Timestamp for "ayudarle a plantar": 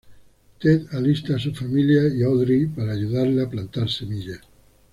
2.93-3.83